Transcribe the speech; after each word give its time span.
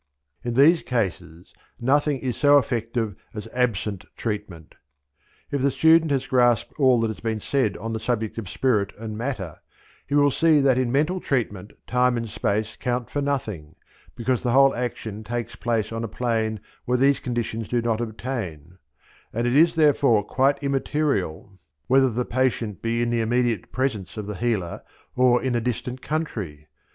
In 0.43 0.55
these 0.55 0.81
cases 0.81 1.53
nothing 1.79 2.17
is 2.17 2.35
so 2.35 2.57
effective 2.57 3.15
as 3.35 3.47
absent 3.53 4.03
treatment. 4.17 4.73
If 5.51 5.61
the 5.61 5.69
student 5.69 6.09
has 6.09 6.25
grasped 6.25 6.73
all 6.79 6.99
that 7.01 7.07
has 7.09 7.19
been 7.19 7.39
said 7.39 7.77
on 7.77 7.93
the 7.93 7.99
subject 7.99 8.39
of 8.39 8.49
spirit 8.49 8.93
and 8.97 9.15
matter, 9.15 9.57
he 10.07 10.15
will 10.15 10.31
see 10.31 10.59
that 10.59 10.79
in 10.79 10.91
mental 10.91 11.19
treatment 11.19 11.69
time 11.85 12.17
and 12.17 12.27
space 12.27 12.75
count 12.79 13.11
for 13.11 13.21
nothing, 13.21 13.75
because 14.15 14.41
the 14.41 14.53
whole 14.53 14.73
action 14.73 15.23
takes 15.23 15.55
place 15.55 15.91
on 15.91 16.03
a 16.03 16.07
plane 16.07 16.61
where 16.85 16.97
these 16.97 17.19
conditions 17.19 17.67
do 17.67 17.79
not 17.79 18.01
obtain; 18.01 18.79
and 19.31 19.45
it 19.45 19.55
is 19.55 19.75
therefore 19.75 20.23
quite 20.23 20.63
immaterial 20.63 21.59
whether 21.85 22.09
the 22.09 22.25
patient 22.25 22.81
be 22.81 23.03
in 23.03 23.11
the 23.11 23.21
immediate 23.21 23.71
presence 23.71 24.17
of 24.17 24.25
the 24.25 24.33
healer 24.37 24.81
or 25.15 25.43
in 25.43 25.53
a 25.53 25.61
distant 25.61 26.01
country. 26.01 26.67